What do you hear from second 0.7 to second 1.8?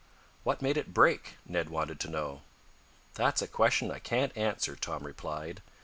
it break?" Ned